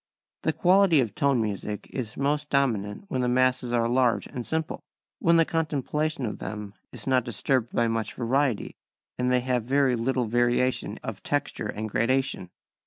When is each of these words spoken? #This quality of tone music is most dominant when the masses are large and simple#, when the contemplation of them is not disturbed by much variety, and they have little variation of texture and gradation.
#This 0.41 0.55
quality 0.55 0.99
of 0.99 1.13
tone 1.13 1.39
music 1.39 1.85
is 1.91 2.17
most 2.17 2.49
dominant 2.49 3.05
when 3.09 3.21
the 3.21 3.27
masses 3.29 3.71
are 3.71 3.87
large 3.87 4.25
and 4.25 4.43
simple#, 4.43 4.81
when 5.19 5.37
the 5.37 5.45
contemplation 5.45 6.25
of 6.25 6.39
them 6.39 6.73
is 6.91 7.05
not 7.05 7.23
disturbed 7.23 7.71
by 7.71 7.87
much 7.87 8.15
variety, 8.15 8.75
and 9.19 9.31
they 9.31 9.41
have 9.41 9.69
little 9.69 10.25
variation 10.25 10.97
of 11.03 11.21
texture 11.21 11.67
and 11.67 11.87
gradation. 11.87 12.49